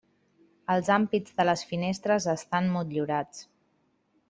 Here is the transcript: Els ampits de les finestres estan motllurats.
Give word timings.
Els 0.75 0.89
ampits 0.95 1.35
de 1.41 1.45
les 1.47 1.63
finestres 1.73 2.27
estan 2.35 2.73
motllurats. 2.79 3.47